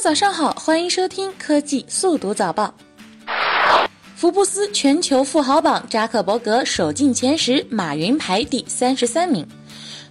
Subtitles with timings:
[0.00, 2.72] 早上好，欢迎收听科技速读早报。
[4.14, 9.44] 福布斯全球富豪榜，扎克伯格首进前十，马云排第三十三名。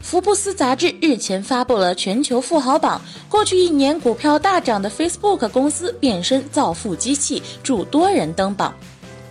[0.01, 8.75] 福布斯杂志日前发布了全球富豪榜，过去一年股票大涨的 Facebook 公司变身造富机器，助多人登榜。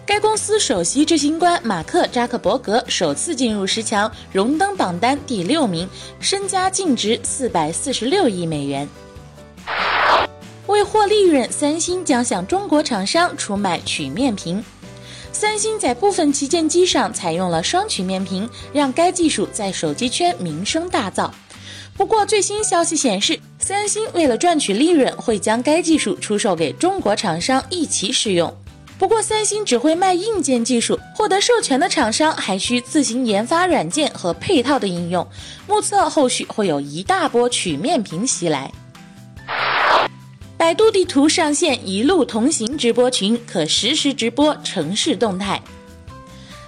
[0.07, 5.87] 该公司首席执行官马克·扎克伯格首次进入十强，荣登榜单第六名，
[6.19, 8.89] 身家净值四百四十六亿美元。
[10.77, 14.63] 为获利润，三星将向中国厂商出卖曲面屏。
[15.33, 21.31] 三星在部分旗舰机上采用了双曲面屏，让该技术在手机圈名声大噪。
[21.97, 28.55] 不过，最新消息显示，三星为了赚取利润，会将该技术出售给中国厂商一起使用。
[28.99, 35.27] 不过，三星只会卖硬件技术，获得授权的厂商还需自行研发软件和配套的应用。
[35.67, 38.71] 目测后续会有一大波曲面屏袭来。
[40.67, 45.63] 百度地图上线一路同行直播群，可实时直播城市动态。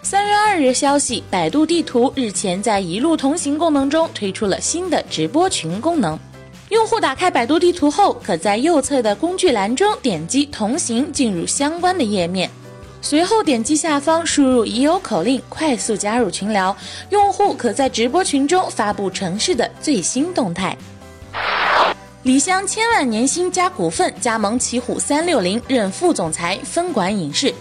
[0.03, 6.17] 三月二日消息，百度地图日前在一路同行功能中推出了新的直播群功能。
[6.69, 12.49] 用户打开百度地图后，可在右侧的工具栏中点击“同行”进入相关的页面，
[13.03, 16.77] 随后点击下方输入已有口令，快速加入群聊。
[17.11, 20.79] 用户可在直播群中发布城市的最新动态。
[22.29, 27.55] 李湘千万年薪加股份加盟奇虎三六零，任副总裁，分管影视。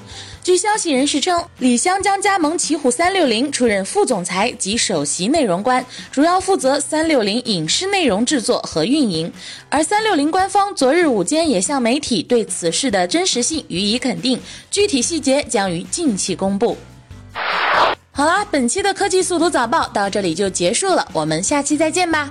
[0.44, 9.32] 据消息人士称，李湘将加盟奇虎三六零，出任副总裁及首席内容官，主要负责三六零影视内容制作和运营。
[9.70, 14.38] 而三六零官方昨日午间也向媒体对此事的真实性予以肯定，
[14.70, 16.76] 具体细节将于近期公布。
[18.12, 22.30] 好啦，本期的科技速读早报到这里就结束了，我们下期再见吧。